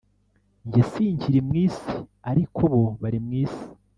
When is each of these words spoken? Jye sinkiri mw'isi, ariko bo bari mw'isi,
Jye 0.69 0.83
sinkiri 0.91 1.39
mw'isi, 1.47 1.95
ariko 2.29 2.61
bo 2.71 2.83
bari 3.01 3.19
mw'isi, 3.25 3.63